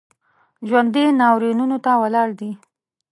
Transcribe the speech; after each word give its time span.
ژوندي 0.67 1.05
ناورینونو 1.19 1.77
ته 1.85 1.91
ولاړ 2.01 2.29
دي 2.39 2.51